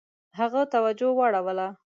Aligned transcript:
هغه 0.39 0.61
توجه 0.73 1.09
واړوله. 1.17 1.67